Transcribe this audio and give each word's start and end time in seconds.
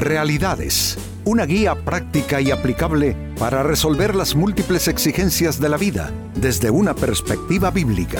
Realidades, 0.00 0.96
una 1.26 1.44
guía 1.44 1.74
práctica 1.74 2.40
y 2.40 2.50
aplicable 2.50 3.14
para 3.38 3.62
resolver 3.62 4.14
las 4.14 4.34
múltiples 4.34 4.88
exigencias 4.88 5.60
de 5.60 5.68
la 5.68 5.76
vida 5.76 6.10
desde 6.34 6.70
una 6.70 6.94
perspectiva 6.94 7.70
bíblica. 7.70 8.18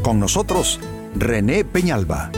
Con 0.00 0.20
nosotros, 0.20 0.78
René 1.16 1.64
Peñalba. 1.64 2.30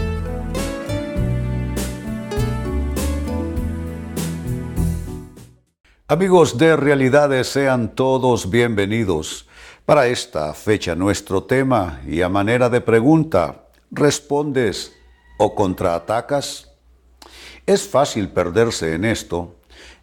Amigos 6.08 6.56
de 6.56 6.74
Realidades, 6.74 7.48
sean 7.48 7.94
todos 7.94 8.48
bienvenidos. 8.48 9.46
Para 9.84 10.06
esta 10.06 10.54
fecha 10.54 10.94
nuestro 10.94 11.42
tema 11.42 12.00
y 12.06 12.22
a 12.22 12.30
manera 12.30 12.70
de 12.70 12.80
pregunta, 12.80 13.66
¿respondes 13.90 14.94
o 15.36 15.54
contraatacas? 15.54 16.69
Es 17.66 17.86
fácil 17.88 18.28
perderse 18.28 18.94
en 18.94 19.04
esto 19.04 19.56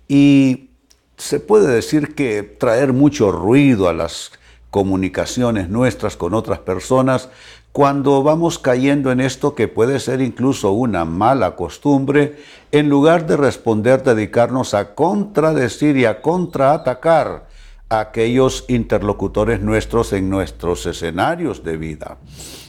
y 0.08 0.70
se 1.18 1.40
puede 1.40 1.68
decir 1.74 2.16
que 2.16 2.44
traer 2.44 2.94
mucho 2.94 3.32
ruido 3.32 3.90
a 3.90 3.94
las 3.94 4.32
comunicaciones 4.70 5.70
nuestras 5.70 6.16
con 6.18 6.34
otras 6.34 6.60
personas 6.60 7.30
cuando 7.78 8.24
vamos 8.24 8.58
cayendo 8.58 9.12
en 9.12 9.20
esto 9.20 9.54
que 9.54 9.68
puede 9.68 10.00
ser 10.00 10.20
incluso 10.22 10.72
una 10.72 11.06
mala 11.06 11.56
costumbre, 11.56 12.38
en 12.72 12.90
lugar 12.90 13.28
de 13.28 13.38
responder, 13.38 14.02
dedicarnos 14.02 14.74
a 14.74 14.96
contradecir 14.96 15.96
y 15.96 16.06
a 16.06 16.24
contraatacar 16.24 17.48
a 17.88 18.00
aquellos 18.00 18.66
interlocutores 18.68 19.62
nuestros 19.62 20.12
en 20.14 20.28
nuestros 20.28 20.88
escenarios 20.88 21.64
de 21.64 21.78
vida. 21.78 22.18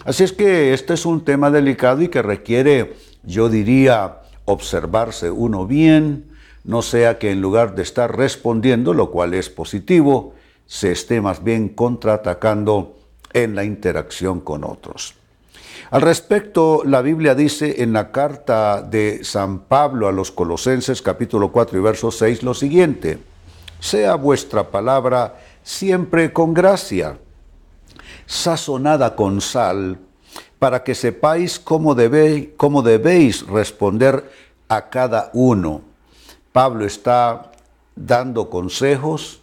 Así 0.05 0.25
es 0.25 0.33
que 0.35 0.75
este 0.75 0.93
es 0.93 1.07
un 1.07 1.25
tema 1.25 1.51
delicado 1.51 2.03
y 2.03 2.09
que 2.09 2.21
requiere, 2.21 2.95
yo 3.23 3.49
diría, 3.49 4.19
observarse 4.49 5.31
uno 5.31 5.67
bien, 5.67 6.25
no 6.65 6.81
sea 6.81 7.19
que 7.19 7.31
en 7.31 7.41
lugar 7.41 7.75
de 7.75 7.83
estar 7.83 8.17
respondiendo, 8.17 8.95
lo 8.95 9.11
cual 9.11 9.35
es 9.35 9.51
positivo, 9.51 10.35
se 10.67 10.93
esté 10.93 11.21
más 11.21 11.45
bien 11.45 11.69
contraatacando 11.69 12.97
en 13.33 13.55
la 13.55 13.65
interacción 13.65 14.41
con 14.41 14.65
otros. 14.65 15.15
Al 15.91 16.03
respecto, 16.03 16.83
la 16.85 17.03
Biblia 17.03 17.35
dice 17.35 17.83
en 17.83 17.93
la 17.93 18.11
carta 18.11 18.83
de 18.83 19.23
San 19.23 19.61
Pablo 19.61 20.09
a 20.09 20.13
los 20.13 20.31
Colosenses 20.31 21.03
capítulo 21.03 21.53
4 21.53 21.79
y 21.79 21.83
verso 21.83 22.11
6 22.11 22.43
lo 22.43 22.55
siguiente, 22.55 23.19
sea 23.81 24.15
vuestra 24.15 24.71
palabra 24.71 25.41
siempre 25.63 26.33
con 26.33 26.55
gracia, 26.55 27.19
sazonada 28.27 29.15
con 29.15 29.41
sal, 29.43 29.99
para 30.59 30.83
que 30.83 30.95
sepáis 30.95 31.59
cómo 31.59 31.95
debéis, 31.95 33.47
responder 33.47 34.31
a 34.69 34.91
cada 34.91 35.31
uno. 35.33 35.83
Pablo 36.53 36.85
está 36.85 37.53
dando 37.95 38.51
consejos 38.51 39.43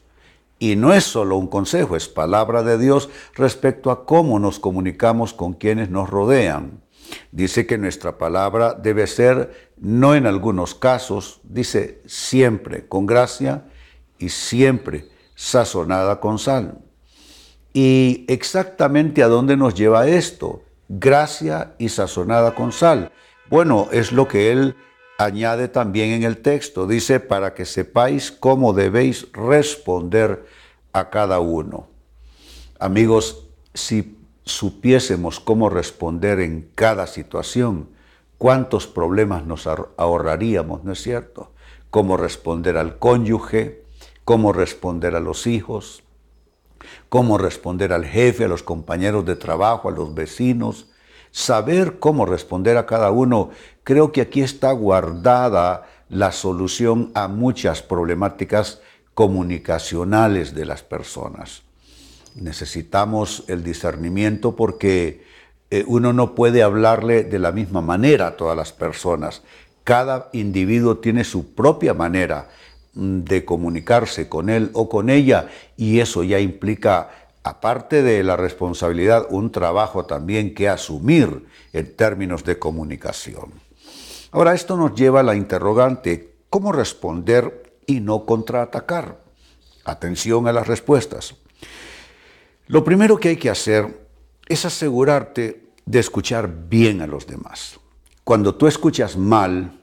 y 0.60 0.76
no 0.76 0.94
es 0.94 1.04
solo 1.04 1.38
un 1.38 1.48
consejo, 1.48 1.96
es 1.96 2.08
palabra 2.08 2.64
de 2.64 2.78
Dios 2.78 3.10
respecto 3.36 3.92
a 3.92 4.06
cómo 4.06 4.40
nos 4.40 4.60
comunicamos 4.60 5.34
con 5.34 5.54
quienes 5.54 5.90
nos 5.90 6.10
rodean. 6.10 6.82
Dice 7.32 7.66
que 7.66 7.78
nuestra 7.78 8.18
palabra 8.18 8.74
debe 8.74 9.08
ser, 9.08 9.72
no 9.78 10.16
en 10.16 10.26
algunos 10.26 10.74
casos, 10.74 11.40
dice 11.44 12.02
siempre 12.06 12.88
con 12.88 13.06
gracia 13.06 13.66
y 14.18 14.30
siempre 14.30 15.10
sazonada 15.36 16.20
con 16.20 16.40
sal. 16.40 16.80
¿Y 17.74 18.26
exactamente 18.28 19.22
a 19.22 19.28
dónde 19.28 19.58
nos 19.58 19.76
lleva 19.76 20.08
esto? 20.08 20.62
Gracia 20.88 21.76
y 21.78 21.90
sazonada 21.90 22.56
con 22.56 22.72
sal. 22.72 23.12
Bueno, 23.50 23.88
es 23.92 24.12
lo 24.12 24.28
que 24.28 24.52
él 24.52 24.76
añade 25.18 25.68
también 25.68 26.12
en 26.12 26.24
el 26.24 26.38
texto, 26.38 26.88
dice, 26.88 27.20
para 27.20 27.54
que 27.54 27.66
sepáis 27.66 28.32
cómo 28.32 28.74
debéis 28.74 29.28
responder 29.32 30.46
a 30.94 31.10
cada 31.10 31.40
uno. 31.40 31.88
Amigos, 32.80 33.48
si 33.74 34.18
supiésemos 34.44 35.40
cómo 35.40 35.70
responder 35.70 36.40
en 36.40 36.70
cada 36.76 37.08
situación, 37.08 37.90
cuántos 38.38 38.88
problemas 38.88 39.46
nos 39.46 39.68
ahorraríamos, 39.68 40.84
¿no 40.84 40.92
es 40.92 41.02
cierto? 41.02 41.52
Cómo 41.90 42.18
responder 42.18 42.78
al 42.78 43.00
cónyuge, 43.00 43.84
cómo 44.24 44.54
responder 44.54 45.16
a 45.16 45.20
los 45.20 45.48
hijos, 45.48 46.04
cómo 47.10 47.38
responder 47.38 47.94
al 47.94 48.06
jefe, 48.06 48.46
a 48.46 48.48
los 48.48 48.64
compañeros 48.64 49.26
de 49.26 49.36
trabajo, 49.36 49.90
a 49.90 49.92
los 49.92 50.14
vecinos, 50.14 50.88
saber 51.32 52.00
cómo 52.00 52.26
responder 52.26 52.78
a 52.78 52.86
cada 52.86 53.12
uno, 53.12 53.50
creo 53.84 54.12
que 54.12 54.22
aquí 54.22 54.42
está 54.42 54.72
guardada 54.72 55.88
la 56.10 56.32
solución 56.32 57.12
a 57.14 57.28
muchas 57.28 57.82
problemáticas 57.82 58.82
comunicacionales 59.14 60.54
de 60.54 60.66
las 60.66 60.84
personas. 60.84 61.64
Necesitamos 62.36 63.44
el 63.48 63.64
discernimiento 63.64 64.56
porque 64.56 65.24
eh, 65.72 65.84
uno 65.88 66.14
no 66.14 66.36
puede 66.36 66.64
hablarle 66.64 67.24
de 67.24 67.40
la 67.40 67.52
misma 67.52 67.82
manera 67.82 68.28
a 68.28 68.38
todas 68.38 68.56
las 68.56 68.74
personas. 68.74 69.42
Cada 69.84 70.30
individuo 70.34 70.98
tiene 70.98 71.24
su 71.24 71.54
propia 71.54 71.94
manera 71.94 72.50
de 72.96 73.46
comunicarse 73.46 74.30
con 74.30 74.50
él 74.50 74.72
o 74.74 74.88
con 74.90 75.10
ella 75.10 75.50
y 75.76 76.00
eso 76.00 76.24
ya 76.24 76.40
implica 76.40 77.10
aparte 77.44 78.02
de 78.02 78.24
la 78.24 78.36
responsabilidad, 78.38 79.28
un 79.30 79.52
trabajo 79.52 80.06
también 80.06 80.56
que 80.56 80.68
asumir 80.68 81.46
en 81.74 81.96
términos 81.96 82.44
de 82.44 82.58
comunicación. 82.58 83.52
Ahora, 84.32 84.56
esto 84.56 84.76
nos 84.76 84.96
lleva 84.96 85.20
a 85.20 85.24
la 85.24 85.36
interrogante, 85.36 86.34
¿cómo 86.50 86.72
responder 86.72 87.72
y 87.86 88.00
no 88.00 88.26
contraatacar? 88.26 89.20
Atención 89.84 90.48
a 90.48 90.54
las 90.54 90.68
respuestas. 90.68 91.36
Lo 92.68 92.84
primero 92.84 93.18
que 93.18 93.30
hay 93.30 93.38
que 93.38 93.52
hacer 93.52 94.08
es 94.48 94.66
asegurarte 94.66 95.70
de 95.86 96.00
escuchar 96.00 96.50
bien 96.68 97.02
a 97.02 97.08
los 97.08 97.28
demás. 97.28 97.80
Cuando 98.24 98.56
tú 98.56 98.66
escuchas 98.66 99.18
mal, 99.18 99.80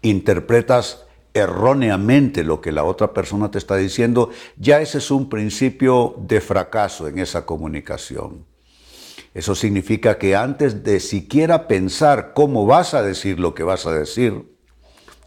interpretas 0.00 1.05
erróneamente 1.36 2.44
lo 2.44 2.62
que 2.62 2.72
la 2.72 2.84
otra 2.84 3.12
persona 3.12 3.50
te 3.50 3.58
está 3.58 3.76
diciendo, 3.76 4.30
ya 4.56 4.80
ese 4.80 4.98
es 4.98 5.10
un 5.10 5.28
principio 5.28 6.14
de 6.18 6.40
fracaso 6.40 7.08
en 7.08 7.18
esa 7.18 7.44
comunicación. 7.44 8.46
Eso 9.34 9.54
significa 9.54 10.16
que 10.16 10.34
antes 10.34 10.82
de 10.82 10.98
siquiera 10.98 11.68
pensar 11.68 12.32
cómo 12.32 12.64
vas 12.64 12.94
a 12.94 13.02
decir 13.02 13.38
lo 13.38 13.54
que 13.54 13.64
vas 13.64 13.84
a 13.86 13.92
decir, 13.92 14.56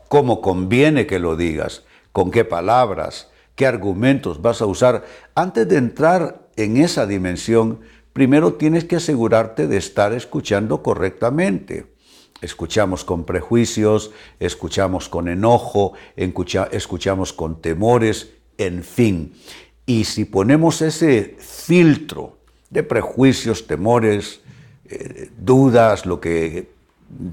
cómo 0.08 0.42
conviene 0.42 1.06
que 1.06 1.20
lo 1.20 1.36
digas, 1.36 1.84
con 2.12 2.32
qué 2.32 2.44
palabras, 2.44 3.30
qué 3.54 3.68
argumentos 3.68 4.42
vas 4.42 4.64
a 4.64 4.66
usar, 4.66 5.06
antes 5.36 5.68
de 5.68 5.78
entrar 5.78 6.50
en 6.56 6.78
esa 6.78 7.06
dimensión, 7.06 7.82
primero 8.14 8.56
tienes 8.56 8.86
que 8.86 8.96
asegurarte 8.96 9.68
de 9.68 9.78
estar 9.78 10.14
escuchando 10.14 10.82
correctamente 10.82 11.99
Escuchamos 12.42 13.04
con 13.04 13.26
prejuicios, 13.26 14.12
escuchamos 14.40 15.10
con 15.10 15.28
enojo, 15.28 15.94
escuchamos 16.16 17.34
con 17.34 17.62
temores, 17.62 18.30
en 18.58 18.84
fin. 18.84 19.34
Y 19.86 20.06
si 20.06 20.26
ponemos 20.26 20.82
ese 20.82 21.36
filtro 21.40 22.38
de 22.70 22.84
prejuicios, 22.84 23.68
temores, 23.68 24.40
eh, 24.90 25.30
dudas, 25.38 26.06
lo 26.06 26.22
que 26.22 26.70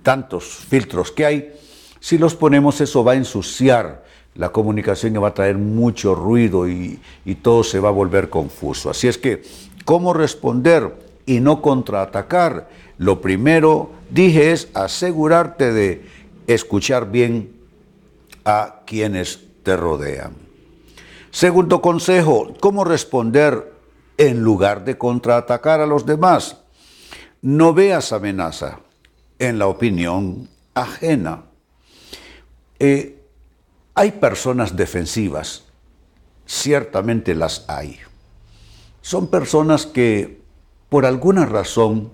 tantos 0.02 0.44
filtros 0.44 1.12
que 1.12 1.26
hay, 1.26 1.52
si 2.00 2.18
los 2.18 2.34
ponemos 2.34 2.80
eso 2.80 3.04
va 3.04 3.12
a 3.12 3.16
ensuciar 3.16 4.04
la 4.34 4.50
comunicación 4.50 5.14
y 5.14 5.18
va 5.18 5.28
a 5.28 5.34
traer 5.34 5.56
mucho 5.56 6.14
ruido 6.14 6.68
y, 6.68 6.98
y 7.24 7.34
todo 7.36 7.62
se 7.62 7.78
va 7.78 7.90
a 7.90 7.92
volver 7.92 8.28
confuso. 8.28 8.90
Así 8.90 9.08
es 9.08 9.18
que, 9.18 9.42
¿cómo 9.84 10.12
responder 10.12 11.05
y 11.26 11.40
no 11.40 11.60
contraatacar? 11.60 12.68
Lo 12.96 13.20
primero, 13.20 13.90
dije, 14.10 14.52
es 14.52 14.68
asegurarte 14.72 15.72
de 15.72 16.06
escuchar 16.46 17.10
bien 17.10 17.52
a 18.44 18.82
quienes 18.86 19.40
te 19.62 19.76
rodean. 19.76 20.32
Segundo 21.30 21.82
consejo, 21.82 22.54
¿cómo 22.60 22.84
responder 22.84 23.74
en 24.16 24.42
lugar 24.42 24.84
de 24.84 24.96
contraatacar 24.96 25.80
a 25.80 25.86
los 25.86 26.06
demás? 26.06 26.58
No 27.42 27.74
veas 27.74 28.12
amenaza 28.12 28.80
en 29.38 29.58
la 29.58 29.66
opinión 29.66 30.48
ajena. 30.72 31.42
Eh, 32.78 33.22
hay 33.94 34.12
personas 34.12 34.76
defensivas, 34.76 35.64
ciertamente 36.46 37.34
las 37.34 37.64
hay. 37.68 37.98
Son 39.02 39.28
personas 39.28 39.86
que 39.86 40.40
por 40.88 41.06
alguna 41.06 41.46
razón 41.46 42.10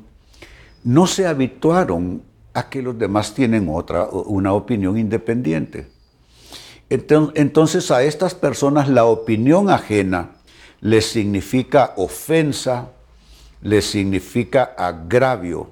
no 0.85 1.07
se 1.07 1.27
habituaron 1.27 2.23
a 2.55 2.69
que 2.69 2.83
los 2.83 2.99
demás 2.99 3.35
tienen 3.35 3.69
otra, 3.71 4.07
una 4.07 4.53
opinión 4.53 4.99
independiente. 4.99 5.89
Entonces 6.89 7.91
a 7.91 8.03
estas 8.03 8.35
personas 8.35 8.89
la 8.89 9.05
opinión 9.05 9.71
ajena 9.71 10.33
les 10.81 11.07
significa 11.07 11.95
ofensa, 11.97 12.91
les 13.63 13.87
significa 13.87 14.75
agravio. 14.77 15.71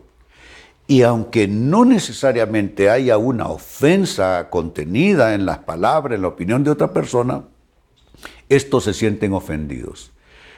Y 0.87 1.03
aunque 1.03 1.47
no 1.47 1.85
necesariamente 1.85 2.89
haya 2.89 3.19
una 3.19 3.49
ofensa 3.49 4.49
contenida 4.51 5.35
en 5.35 5.47
las 5.47 5.59
palabras, 5.59 6.17
en 6.17 6.23
la 6.23 6.29
opinión 6.29 6.65
de 6.65 6.71
otra 6.71 6.93
persona, 6.93 7.45
estos 8.49 8.85
se 8.85 8.95
sienten 8.95 9.33
ofendidos. 9.33 10.11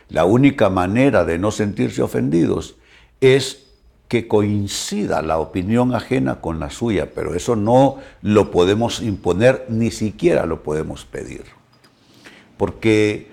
La 0.08 0.25
única 0.25 0.70
manera 0.70 1.25
de 1.25 1.38
no 1.38 1.50
sentirse 1.50 2.02
ofendidos 2.02 2.76
es 3.20 3.66
que 4.08 4.28
coincida 4.28 5.22
la 5.22 5.38
opinión 5.38 5.94
ajena 5.94 6.43
con 6.43 6.60
la 6.60 6.69
suya, 6.69 7.10
pero 7.14 7.34
eso 7.34 7.56
no 7.56 7.96
lo 8.20 8.50
podemos 8.50 9.00
imponer, 9.00 9.64
ni 9.70 9.90
siquiera 9.90 10.44
lo 10.44 10.62
podemos 10.62 11.06
pedir. 11.06 11.44
Porque 12.58 13.28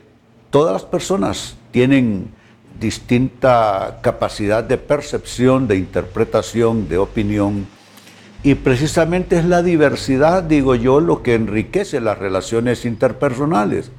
todas 0.51 0.71
las 0.71 0.83
personas 0.85 1.57
tienen 1.71 2.31
distinta 2.79 3.99
capacidad 4.01 4.63
de 4.63 4.77
percepción, 4.77 5.67
de 5.67 5.75
interpretación, 5.75 6.87
de 6.87 6.97
opinión. 6.97 7.67
Y 8.41 8.55
precisamente 8.55 9.37
es 9.37 9.43
la 9.43 9.61
diversidad, 9.61 10.43
digo 10.43 10.75
yo, 10.75 11.01
lo 11.01 11.23
que 11.23 11.35
enriquece 11.35 11.99
las 11.99 12.17
relaciones 12.17 12.85
interpersonales. 12.85 13.91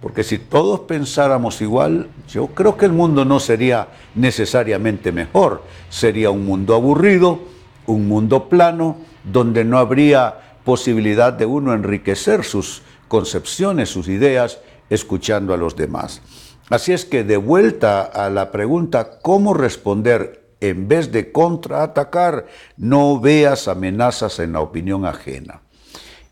Porque 0.00 0.22
si 0.22 0.38
todos 0.38 0.80
pensáramos 0.80 1.60
igual, 1.60 2.08
yo 2.28 2.48
creo 2.48 2.76
que 2.76 2.86
el 2.86 2.92
mundo 2.92 3.24
no 3.24 3.40
sería 3.40 3.88
necesariamente 4.14 5.10
mejor. 5.10 5.62
Sería 5.88 6.30
un 6.30 6.46
mundo 6.46 6.74
aburrido, 6.74 7.40
un 7.86 8.06
mundo 8.06 8.48
plano, 8.48 8.96
donde 9.24 9.64
no 9.64 9.78
habría 9.78 10.56
posibilidad 10.64 11.32
de 11.32 11.46
uno 11.46 11.74
enriquecer 11.74 12.44
sus 12.44 12.82
concepciones, 13.08 13.88
sus 13.88 14.06
ideas, 14.08 14.60
escuchando 14.90 15.52
a 15.52 15.56
los 15.56 15.74
demás. 15.74 16.22
Así 16.70 16.92
es 16.92 17.04
que 17.04 17.24
de 17.24 17.36
vuelta 17.36 18.02
a 18.02 18.28
la 18.30 18.52
pregunta, 18.52 19.18
¿cómo 19.22 19.54
responder? 19.54 20.44
En 20.60 20.88
vez 20.88 21.10
de 21.12 21.32
contraatacar, 21.32 22.46
no 22.76 23.20
veas 23.20 23.68
amenazas 23.68 24.38
en 24.38 24.52
la 24.52 24.60
opinión 24.60 25.06
ajena. 25.06 25.62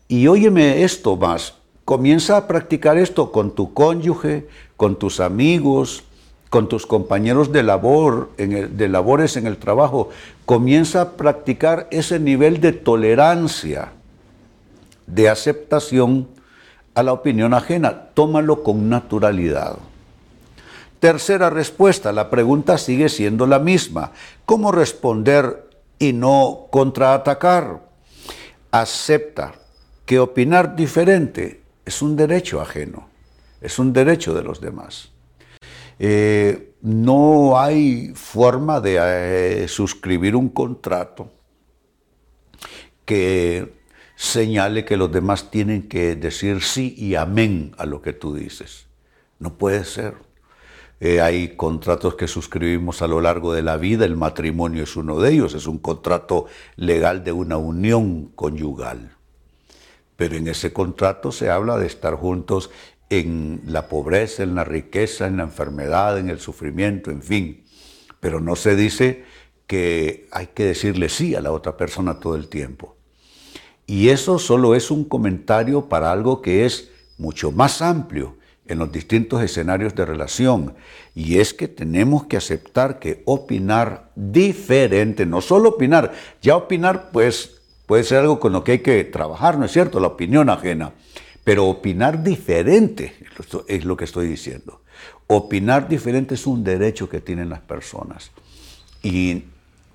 Y 0.07 0.27
óyeme 0.27 0.83
esto 0.83 1.15
más, 1.15 1.55
comienza 1.87 2.35
a 2.35 2.47
practicar 2.47 2.97
esto 2.97 3.31
con 3.31 3.55
tu 3.55 3.73
cónyuge, 3.73 4.49
con 4.75 4.99
tus 4.99 5.21
amigos, 5.21 6.03
con 6.49 6.67
tus 6.67 6.85
compañeros 6.85 7.53
de, 7.53 7.63
labor, 7.63 8.29
de 8.35 8.89
labores 8.89 9.37
en 9.37 9.47
el 9.47 9.55
trabajo. 9.55 10.09
Comienza 10.45 10.99
a 10.99 11.11
practicar 11.11 11.87
ese 11.89 12.19
nivel 12.19 12.59
de 12.59 12.73
tolerancia, 12.73 13.93
de 15.05 15.29
aceptación 15.29 16.27
a 16.93 17.03
la 17.03 17.13
opinión 17.13 17.53
ajena. 17.53 18.09
Tómalo 18.13 18.63
con 18.63 18.89
naturalidad. 18.89 19.77
Tercera 20.99 21.49
respuesta, 21.49 22.11
la 22.11 22.29
pregunta 22.29 22.77
sigue 22.77 23.07
siendo 23.07 23.47
la 23.47 23.59
misma. 23.59 24.11
¿Cómo 24.45 24.73
responder 24.73 25.69
y 25.99 26.11
no 26.11 26.67
contraatacar? 26.69 27.79
Acepta 28.71 29.53
que 30.05 30.19
opinar 30.19 30.75
diferente 30.75 31.65
es 31.87 32.01
un 32.01 32.17
derecho 32.17 32.59
ajeno, 32.59 33.07
es 33.61 33.79
un 33.79 33.93
derecho 33.93 34.33
de 34.33 34.43
los 34.43 34.59
demás. 34.59 35.13
Eh, 35.99 36.73
no 36.81 37.57
hay 37.57 38.11
forma 38.13 38.81
de 38.81 39.63
eh, 39.63 39.67
suscribir 39.69 40.35
un 40.35 40.49
contrato 40.49 41.31
que 43.05 43.73
señale 44.17 44.83
que 44.83 44.97
los 44.97 45.09
demás 45.09 45.49
tienen 45.49 45.87
que 45.87 46.17
decir 46.17 46.61
sí 46.61 46.93
y 46.97 47.15
amén 47.15 47.73
a 47.77 47.85
lo 47.85 48.01
que 48.01 48.11
tú 48.11 48.35
dices. 48.35 48.87
No 49.39 49.57
puede 49.57 49.85
ser. 49.85 50.15
Eh, 50.99 51.21
hay 51.21 51.55
contratos 51.55 52.15
que 52.15 52.27
suscribimos 52.27 53.01
a 53.01 53.07
lo 53.07 53.21
largo 53.21 53.53
de 53.53 53.61
la 53.61 53.77
vida, 53.77 54.03
el 54.03 54.17
matrimonio 54.17 54.83
es 54.83 54.97
uno 54.97 55.19
de 55.19 55.31
ellos, 55.31 55.53
es 55.53 55.67
un 55.67 55.77
contrato 55.77 56.47
legal 56.75 57.23
de 57.23 57.31
una 57.31 57.55
unión 57.55 58.25
conyugal. 58.35 59.16
Pero 60.17 60.35
en 60.35 60.47
ese 60.49 60.73
contrato 60.73 61.31
se 61.31 61.49
habla 61.49 61.77
de 61.77 61.87
estar 61.87 62.15
juntos 62.15 62.69
en 63.09 63.61
la 63.65 63.87
pobreza, 63.87 64.43
en 64.43 64.55
la 64.55 64.65
riqueza, 64.65 65.27
en 65.27 65.37
la 65.37 65.43
enfermedad, 65.43 66.17
en 66.17 66.29
el 66.29 66.39
sufrimiento, 66.39 67.11
en 67.11 67.21
fin. 67.21 67.63
Pero 68.19 68.41
no 68.41 68.55
se 68.55 68.75
dice 68.75 69.23
que 69.67 70.27
hay 70.31 70.47
que 70.47 70.65
decirle 70.65 71.07
sí 71.07 71.35
a 71.35 71.41
la 71.41 71.51
otra 71.51 71.77
persona 71.77 72.19
todo 72.19 72.35
el 72.35 72.49
tiempo. 72.49 72.97
Y 73.85 74.09
eso 74.09 74.37
solo 74.39 74.75
es 74.75 74.91
un 74.91 75.05
comentario 75.05 75.87
para 75.87 76.11
algo 76.11 76.41
que 76.41 76.65
es 76.65 76.91
mucho 77.17 77.51
más 77.51 77.81
amplio 77.81 78.35
en 78.65 78.79
los 78.79 78.91
distintos 78.91 79.41
escenarios 79.41 79.95
de 79.95 80.05
relación. 80.05 80.75
Y 81.15 81.39
es 81.39 81.53
que 81.53 81.67
tenemos 81.67 82.25
que 82.25 82.37
aceptar 82.37 82.99
que 82.99 83.21
opinar 83.25 84.11
diferente, 84.15 85.25
no 85.25 85.41
solo 85.41 85.69
opinar, 85.69 86.11
ya 86.41 86.57
opinar 86.57 87.11
pues 87.11 87.56
puede 87.87 88.03
ser 88.03 88.19
algo 88.19 88.39
con 88.39 88.53
lo 88.53 88.63
que 88.63 88.73
hay 88.73 88.79
que 88.79 89.03
trabajar, 89.05 89.57
¿no 89.57 89.65
es 89.65 89.71
cierto? 89.71 89.99
La 89.99 90.07
opinión 90.07 90.51
ajena. 90.51 90.91
Pero 91.43 91.65
opinar 91.65 92.23
diferente 92.23 93.15
es 93.67 93.85
lo 93.85 93.97
que 93.97 94.03
estoy 94.03 94.27
diciendo. 94.27 94.81
Opinar 95.25 95.87
diferente 95.87 96.35
es 96.35 96.45
un 96.45 96.63
derecho 96.63 97.09
que 97.09 97.21
tienen 97.21 97.49
las 97.49 97.61
personas. 97.61 98.31
Y 99.01 99.45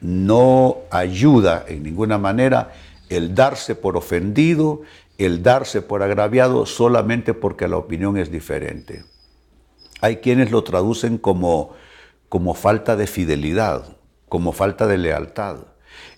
no 0.00 0.78
ayuda 0.90 1.64
en 1.68 1.82
ninguna 1.82 2.16
manera 2.18 2.72
el 3.10 3.34
darse 3.34 3.74
por 3.74 3.98
ofendido, 3.98 4.80
el 5.18 5.42
darse 5.42 5.82
por 5.82 6.02
agraviado 6.02 6.64
solamente 6.64 7.34
porque 7.34 7.68
la 7.68 7.76
opinión 7.76 8.16
es 8.16 8.30
diferente. 8.30 9.04
Hay 10.00 10.16
quienes 10.16 10.50
lo 10.50 10.64
traducen 10.64 11.18
como, 11.18 11.74
como 12.30 12.54
falta 12.54 12.96
de 12.96 13.06
fidelidad, 13.06 13.96
como 14.28 14.52
falta 14.52 14.86
de 14.86 14.96
lealtad. 14.96 15.58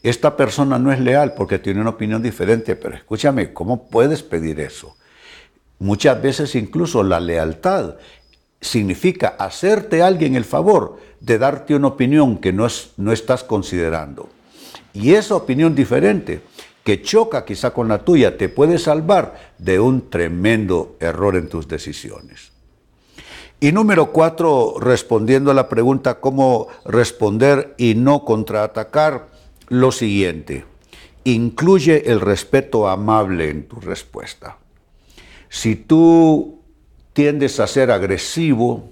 Esta 0.03 0.37
persona 0.37 0.79
no 0.79 0.93
es 0.93 1.00
leal 1.00 1.35
porque 1.35 1.59
tiene 1.59 1.81
una 1.81 1.91
opinión 1.91 2.23
diferente, 2.23 2.76
pero 2.76 2.94
escúchame, 2.94 3.53
¿cómo 3.53 3.88
puedes 3.88 4.23
pedir 4.23 4.61
eso? 4.61 4.97
Muchas 5.79 6.21
veces 6.21 6.55
incluso 6.55 7.03
la 7.03 7.21
lealtad 7.21 7.97
significa 8.61 9.35
hacerte 9.38 10.03
a 10.03 10.06
alguien 10.06 10.37
el 10.37 10.44
favor 10.44 10.99
de 11.21 11.38
darte 11.38 11.75
una 11.75 11.88
opinión 11.88 12.38
que 12.38 12.53
no, 12.53 12.67
es, 12.67 12.93
no 12.97 13.12
estás 13.12 13.44
considerando. 13.44 14.29
Y 14.93 15.15
esa 15.15 15.35
opinión 15.37 15.75
diferente 15.75 16.43
que 16.85 17.03
choca 17.03 17.44
quizá 17.44 17.73
con 17.73 17.88
la 17.88 18.05
tuya 18.05 18.37
te 18.37 18.49
puede 18.49 18.79
salvar 18.79 19.53
de 19.59 19.81
un 19.81 20.11
tremendo 20.11 20.97
error 21.00 21.37
en 21.37 21.49
tus 21.49 21.67
decisiones. 21.67 22.53
Y 23.59 23.73
número 23.73 24.12
cuatro, 24.12 24.75
respondiendo 24.79 25.50
a 25.50 25.55
la 25.55 25.69
pregunta 25.69 26.20
cómo 26.20 26.69
responder 26.85 27.75
y 27.79 27.94
no 27.94 28.25
contraatacar, 28.25 29.29
lo 29.69 29.93
siguiente, 29.93 30.64
incluye 31.25 32.11
el 32.11 32.20
respeto 32.20 32.88
amable 32.88 33.50
en 33.50 33.67
tu 33.67 33.81
respuesta. 33.81 34.58
Si 35.48 35.77
tú 35.77 36.62
tiendes 37.12 37.60
a 37.60 37.67
ser 37.67 37.91
agresivo, 37.91 38.91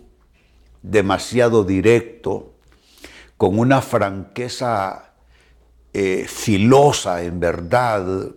demasiado 0.83 1.65
directo, 1.65 2.55
con 3.37 3.59
una 3.59 3.83
franqueza 3.83 5.15
eh, 5.93 6.27
filosa 6.29 7.23
en 7.23 7.41
verdad, 7.41 8.31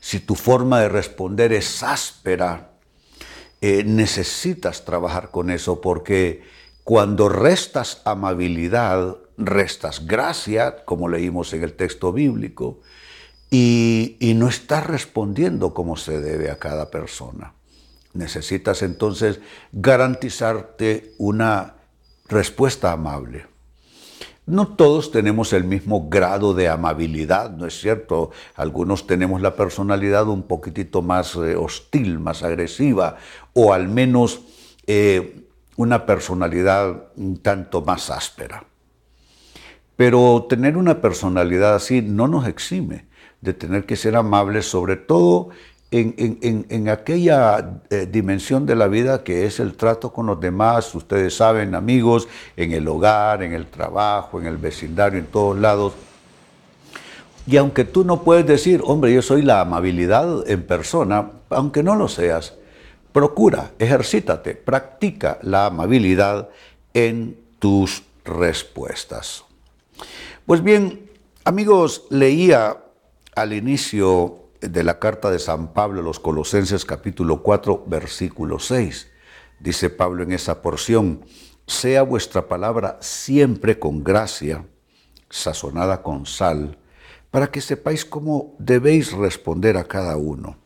si 0.00 0.20
tu 0.20 0.34
forma 0.34 0.80
de 0.80 0.88
responder 0.88 1.52
es 1.52 1.82
áspera, 1.82 2.72
eh, 3.60 3.82
necesitas 3.84 4.84
trabajar 4.84 5.30
con 5.30 5.50
eso 5.50 5.80
porque 5.80 6.42
cuando 6.84 7.28
restas 7.28 8.02
amabilidad, 8.04 9.18
restas 9.38 10.06
gracia, 10.06 10.84
como 10.84 11.08
leímos 11.08 11.52
en 11.54 11.62
el 11.62 11.72
texto 11.74 12.12
bíblico, 12.12 12.80
y, 13.50 14.16
no 14.36 14.48
estás 14.48 14.86
respondiendo 14.86 15.72
como 15.72 15.96
se 15.96 16.20
debe 16.20 16.50
a 16.50 16.58
cada 16.58 16.90
persona. 16.90 17.54
Necesitas 18.12 18.82
entonces 18.82 19.40
garantizarte 19.72 21.14
una 21.18 21.74
respuesta 22.28 22.92
amable. 22.92 23.46
No 24.44 24.68
todos 24.76 25.10
tenemos 25.10 25.52
el 25.52 25.64
mismo 25.64 26.08
grado 26.08 26.54
de 26.54 26.68
amabilidad, 26.68 27.50
¿no 27.50 27.66
es 27.66 27.78
cierto? 27.80 28.30
Algunos 28.54 29.06
tenemos 29.06 29.42
la 29.42 29.56
personalidad 29.56 30.26
un 30.26 30.42
poquitito 30.42 31.02
más 31.02 31.36
eh, 31.36 31.54
hostil, 31.54 32.18
más 32.18 32.42
agresiva, 32.42 33.18
o 33.52 33.74
al 33.74 33.88
menos 33.88 34.40
eh, 34.86 35.46
una 35.76 36.06
personalidad 36.06 37.08
un 37.16 37.36
tanto 37.38 37.82
más 37.82 38.10
áspera. 38.10 38.64
Pero 39.98 40.46
tener 40.48 40.76
una 40.76 41.00
personalidad 41.00 41.74
así 41.74 42.02
no 42.02 42.28
nos 42.28 42.46
exime 42.46 43.06
de 43.40 43.52
tener 43.52 43.84
que 43.84 43.96
ser 43.96 44.14
amables, 44.14 44.64
sobre 44.64 44.94
todo 44.94 45.48
en, 45.90 46.88
aquella 46.88 47.80
eh, 47.90 48.06
dimensión 48.08 48.64
de 48.64 48.76
la 48.76 48.86
vida 48.86 49.24
que 49.24 49.44
es 49.44 49.58
el 49.58 49.74
trato 49.74 50.12
con 50.12 50.26
los 50.26 50.38
demás, 50.38 50.94
ustedes 50.94 51.34
saben, 51.34 51.74
amigos, 51.74 52.28
en 52.56 52.74
el 52.74 52.86
hogar, 52.86 53.42
en 53.42 53.52
el 53.54 53.66
trabajo, 53.66 54.38
en 54.40 54.46
el 54.46 54.56
vecindario, 54.56 55.18
en 55.18 55.26
todos 55.26 55.58
lados. 55.58 55.94
Y 57.48 57.56
aunque 57.56 57.84
tú 57.84 58.04
no 58.04 58.22
puedes 58.22 58.46
decir, 58.46 58.80
hombre, 58.84 59.12
yo 59.12 59.20
soy 59.20 59.42
la 59.42 59.62
amabilidad 59.62 60.48
en 60.48 60.62
persona, 60.62 61.32
aunque 61.50 61.82
no 61.82 61.96
lo 61.96 62.06
seas, 62.06 62.54
procura, 63.12 63.72
ejercítate, 63.80 64.54
practica 64.54 65.40
la 65.42 65.66
amabilidad 65.66 66.50
en 66.94 67.36
tus 67.58 68.04
respuestas. 68.24 69.47
Pues 70.48 70.62
bien, 70.62 71.10
Amigos, 71.44 72.06
leía 72.08 72.82
al 73.34 73.52
inicio 73.52 74.48
de 74.62 74.82
la 74.82 74.98
carta 74.98 75.30
de 75.30 75.38
San 75.38 75.74
Pablo 75.74 76.00
a 76.00 76.02
los 76.02 76.20
Colosenses 76.20 76.86
capítulo 76.86 77.42
4 77.42 77.84
versículo 77.86 78.58
6. 78.58 79.10
Dice 79.60 79.90
Pablo 79.90 80.22
en 80.22 80.32
esa 80.32 80.62
porción, 80.62 81.26
sea 81.66 82.00
vuestra 82.00 82.48
palabra 82.48 82.96
siempre 83.02 83.78
con 83.78 84.02
gracia, 84.02 84.64
sazonada 85.28 86.02
con 86.02 86.24
sal, 86.24 86.78
para 87.30 87.48
que 87.48 87.60
sepáis 87.60 88.06
cómo 88.06 88.56
debéis 88.58 89.12
responder 89.12 89.76
a 89.76 89.84
cada 89.84 90.16
uno. 90.16 90.56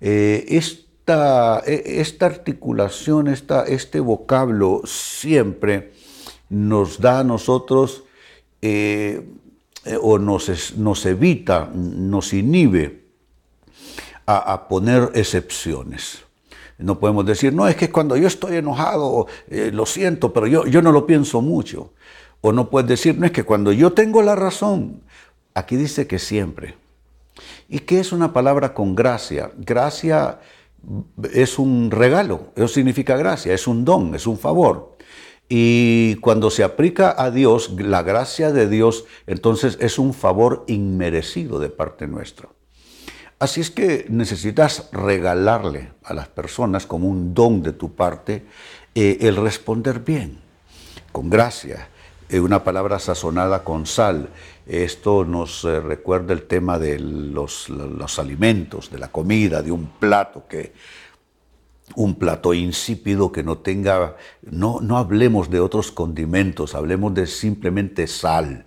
Eh, 0.00 0.46
esta, 0.48 1.62
e, 1.64 2.00
esta, 2.00 2.26
articulación, 2.26 3.28
este 3.28 4.00
vocablo 4.00 4.82
siempre 4.84 5.92
nos 6.48 7.00
da 7.00 7.20
a 7.20 7.24
nosotros 7.24 8.02
eh, 8.62 9.22
eh, 9.84 9.98
o 10.00 10.18
nos, 10.18 11.06
evita, 11.06 11.70
nos 11.74 12.32
inhibe 12.32 13.04
a, 14.26 14.68
poner 14.68 15.10
excepciones. 15.14 16.24
No 16.78 16.98
podemos 16.98 17.24
decir, 17.24 17.52
no, 17.54 17.68
es 17.68 17.76
que 17.76 17.90
cuando 17.90 18.16
yo 18.16 18.26
estoy 18.26 18.56
enojado, 18.56 19.26
lo 19.48 19.86
siento, 19.86 20.32
pero 20.32 20.46
yo, 20.46 20.66
yo 20.66 20.82
no 20.82 20.92
lo 20.92 21.06
pienso 21.06 21.40
mucho. 21.40 21.92
O 22.40 22.52
no 22.52 22.68
puedes 22.68 22.88
decir, 22.88 23.18
no, 23.18 23.26
es 23.26 23.32
que 23.32 23.44
cuando 23.44 23.72
yo 23.72 23.92
tengo 23.92 24.22
la 24.22 24.34
razón, 24.34 25.02
aquí 25.54 25.76
dice 25.76 26.06
que 26.06 26.18
siempre. 26.18 26.74
¿Y 27.68 27.80
qué 27.80 28.00
es 28.00 28.12
una 28.12 28.32
palabra 28.32 28.74
con 28.74 28.94
gracia? 28.94 29.50
Gracia 29.56 30.40
es 31.32 31.58
un 31.58 31.90
regalo, 31.90 32.52
eso 32.54 32.68
significa 32.68 33.16
gracia, 33.16 33.52
es 33.52 33.66
un 33.66 33.84
don, 33.84 34.14
es 34.14 34.26
un 34.26 34.38
favor. 34.38 34.95
Y 35.48 36.16
cuando 36.16 36.50
se 36.50 36.64
aplica 36.64 37.14
a 37.16 37.30
Dios, 37.30 37.70
la 37.78 38.02
gracia 38.02 38.52
de 38.52 38.68
Dios, 38.68 39.04
entonces 39.26 39.78
es 39.80 39.98
un 39.98 40.12
favor 40.12 40.64
inmerecido 40.66 41.58
de 41.58 41.70
parte 41.70 42.06
nuestra. 42.06 42.48
Así 43.38 43.60
es 43.60 43.70
que 43.70 44.06
necesitas 44.08 44.88
regalarle 44.92 45.90
a 46.02 46.14
las 46.14 46.28
personas 46.28 46.86
como 46.86 47.06
un 47.08 47.34
don 47.34 47.62
de 47.62 47.72
tu 47.72 47.94
parte 47.94 48.46
eh, 48.94 49.18
el 49.20 49.36
responder 49.36 50.00
bien, 50.00 50.38
con 51.12 51.28
gracia, 51.28 51.88
eh, 52.30 52.40
una 52.40 52.64
palabra 52.64 52.98
sazonada 52.98 53.62
con 53.62 53.84
sal. 53.84 54.30
Esto 54.66 55.24
nos 55.24 55.64
eh, 55.64 55.80
recuerda 55.80 56.32
el 56.32 56.44
tema 56.44 56.78
de 56.78 56.98
los, 56.98 57.68
alimentos, 58.18 58.90
de 58.90 58.98
la 58.98 59.08
comida, 59.08 59.60
de 59.62 59.70
un 59.70 59.86
plato 59.86 60.44
que 60.48 60.72
un 61.94 62.16
plato 62.16 62.52
insípido 62.52 63.32
que 63.32 63.42
no 63.42 63.58
tenga, 63.58 64.16
no, 64.42 64.80
no 64.80 64.98
hablemos 64.98 65.50
de 65.50 65.60
otros 65.60 65.92
condimentos, 65.92 66.74
hablemos 66.74 67.14
de 67.14 67.26
simplemente 67.26 68.06
sal. 68.06 68.66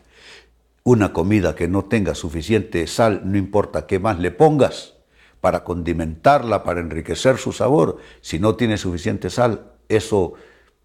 Una 0.83 1.11
comida 1.11 1.55
que 1.55 1.67
no 1.67 1.85
tenga 1.85 2.15
suficiente 2.15 2.88
sal, 2.88 3.21
no 3.25 3.38
importa 3.38 3.85
qué 3.85 3.99
más 3.99 4.19
le 4.19 4.31
pongas 4.31 4.93
para 5.41 5.63
condimentarla, 5.63 6.63
para 6.63 6.79
enriquecer 6.79 7.38
su 7.38 7.51
sabor, 7.51 7.97
si 8.21 8.39
no 8.39 8.55
tiene 8.55 8.77
suficiente 8.77 9.29
sal, 9.29 9.71
eso 9.89 10.33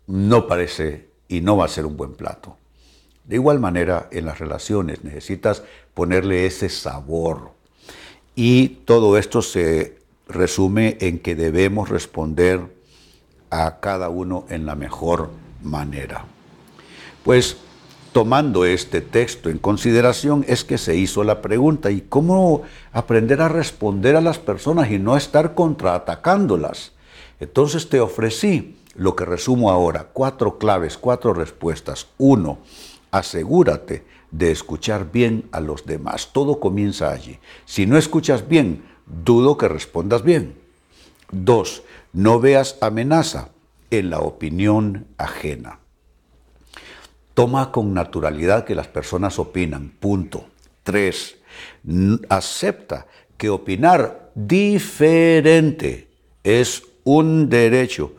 no 0.07 0.47
parece 0.47 1.09
y 1.29 1.41
no 1.41 1.57
va 1.57 1.65
a 1.67 1.69
ser 1.69 1.87
un 1.87 1.97
buen 1.97 2.15
plato. 2.15 2.57
De 3.25 3.37
igual 3.37 3.59
manera, 3.59 4.09
en 4.13 4.27
las 4.27 4.39
relaciones 4.39 5.03
necesitas 5.03 5.63
ponerle 5.95 6.47
ese 6.47 6.69
sabor. 6.69 7.53
Y 8.35 8.69
todo 8.85 9.17
esto 9.17 9.41
se 9.41 10.04
resume 10.29 10.97
en 11.01 11.19
que 11.19 11.35
debemos 11.35 11.89
responder 11.89 12.61
a 13.51 13.81
cada 13.81 14.09
uno 14.09 14.47
en 14.49 14.67
la 14.67 14.75
mejor 14.75 15.31
manera. 15.63 16.25
Pues 17.23 17.57
tomando 18.13 18.65
este 18.65 19.01
texto 19.01 19.51
en 19.51 19.59
consideración 19.59 20.45
es 20.49 20.65
que 20.65 20.79
se 20.79 20.97
hizo 20.97 21.25
la 21.25 21.43
pregunta, 21.43 21.91
¿y 21.91 22.03
cómo 22.03 22.63
aprender 22.93 23.43
a 23.43 23.49
responder 23.49 24.17
a 24.17 24.21
las 24.21 24.39
personas 24.39 24.91
y 24.91 24.99
no 24.99 25.17
estar 25.17 25.55
contraatacándolas? 25.55 26.93
Entonces 27.41 27.89
te 27.89 28.01
ofrecí 28.01 28.77
lo 28.95 29.17
que 29.17 29.25
resumo 29.25 29.71
ahora, 29.71 30.09
cuatro 30.13 30.59
claves, 30.59 30.97
cuatro 30.97 31.35
respuestas. 31.35 32.07
Uno, 32.19 32.59
asegúrate 33.11 34.05
de 34.31 34.51
escuchar 34.51 35.11
bien 35.13 35.49
a 35.53 35.61
los 35.61 35.85
demás. 35.87 36.31
Todo 36.33 36.61
comienza 36.61 37.11
allí. 37.11 37.39
Si 37.65 37.87
no 37.87 37.97
escuchas 37.97 38.49
bien, 38.49 38.83
dudo 39.07 39.57
que 39.57 39.69
respondas 39.69 40.23
bien. 40.23 40.55
Dos, 41.31 41.83
no 42.13 42.41
veas 42.41 42.79
amenaza 42.81 43.51
en 43.91 44.11
la 44.11 44.21
opinión 44.21 45.07
ajena. 45.19 45.81
Toma 47.35 47.73
con 47.73 47.95
naturalidad 47.95 48.65
que 48.65 48.75
las 48.75 48.89
personas 48.89 49.39
opinan. 49.39 49.91
Punto. 49.99 50.47
Tres, 50.83 51.37
acepta 52.29 53.07
que 53.37 53.51
opinar 53.51 54.31
diferente 54.35 56.09
es 56.43 56.83
un 57.05 57.49
derecho 57.49 58.13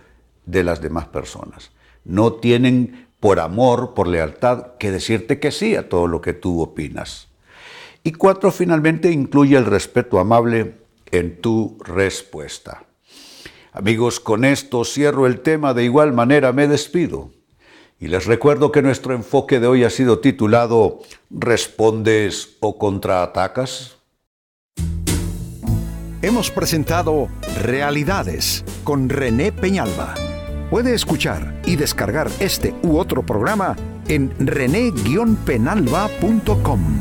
de 0.45 0.63
las 0.63 0.81
demás 0.81 1.07
personas. 1.07 1.71
No 2.03 2.33
tienen 2.33 3.07
por 3.19 3.39
amor, 3.39 3.93
por 3.93 4.07
lealtad, 4.07 4.73
que 4.77 4.91
decirte 4.91 5.39
que 5.39 5.51
sí 5.51 5.75
a 5.75 5.89
todo 5.89 6.07
lo 6.07 6.21
que 6.21 6.33
tú 6.33 6.61
opinas. 6.61 7.29
Y 8.05 8.13
cuatro, 8.13 8.51
finalmente, 8.51 9.11
incluye 9.11 9.57
el 9.57 9.65
respeto 9.65 10.19
amable 10.19 10.75
en 11.09 11.41
tu 11.41 11.79
respuesta. 11.83 12.85
Amigos, 13.71 14.19
con 14.19 14.45
esto 14.45 14.85
cierro 14.85 15.25
el 15.25 15.39
tema, 15.39 15.73
de 15.73 15.85
igual 15.85 16.13
manera 16.13 16.53
me 16.53 16.67
despido. 16.67 17.31
Y 17.99 18.09
les 18.09 18.27
recuerdo 18.27 18.71
que 18.71 18.83
nuestro 18.83 19.15
enfoque 19.15 19.59
de 19.59 19.65
hoy 19.65 19.83
ha 19.83 19.89
sido 19.89 20.19
titulado 20.19 20.99
¿Respondes 21.31 22.57
o 22.59 22.77
contraatacas? 22.77 23.97
Hemos 26.21 26.51
presentado 26.51 27.27
Realidades 27.63 28.63
con 28.83 29.09
René 29.09 29.51
Peñalba. 29.51 30.13
Puede 30.69 30.93
escuchar 30.93 31.59
y 31.65 31.75
descargar 31.75 32.29
este 32.39 32.75
u 32.83 32.99
otro 32.99 33.25
programa 33.25 33.75
en 34.07 34.31
rene-penalba.com. 34.37 36.99